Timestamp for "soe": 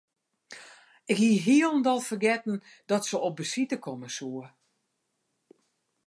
4.17-4.43